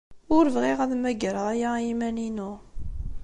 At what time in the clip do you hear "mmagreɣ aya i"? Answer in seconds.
0.95-1.83